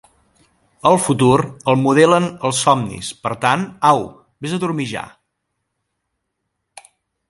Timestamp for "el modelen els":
1.73-2.63